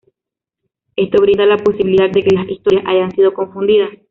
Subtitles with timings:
[0.95, 3.91] Esto brinda la posibilidad de que las historias hayan sido confundidas.